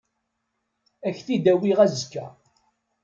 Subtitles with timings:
[1.07, 2.25] Ad k-t-id-awiɣ azekka.